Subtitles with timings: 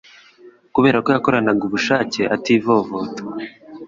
[0.73, 3.21] kubera ko yakoranaga ubushake ativovota